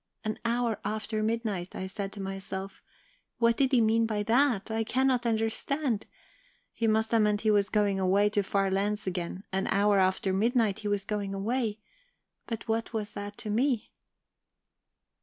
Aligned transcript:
"'An 0.25 0.39
hour 0.43 0.79
after 0.83 1.21
midnight,' 1.21 1.75
I 1.75 1.85
said 1.85 2.11
to 2.13 2.19
myself 2.23 2.81
'what 3.37 3.55
did 3.55 3.71
he 3.71 3.81
mean 3.81 4.07
by 4.07 4.23
that? 4.23 4.71
I 4.71 4.83
cannot 4.83 5.27
understand. 5.27 6.07
He 6.73 6.87
must 6.87 7.11
have 7.11 7.21
meant 7.21 7.41
he 7.41 7.51
was 7.51 7.69
going 7.69 7.99
away 7.99 8.27
to 8.31 8.41
far 8.41 8.71
lands 8.71 9.05
again; 9.05 9.43
an 9.51 9.67
hour 9.67 9.99
after 9.99 10.33
midnight 10.33 10.79
he 10.79 10.87
was 10.87 11.05
going 11.05 11.35
away 11.35 11.77
but 12.47 12.67
what 12.67 12.93
was 12.93 13.15
it 13.15 13.37
to 13.37 13.51
me?' 13.51 13.91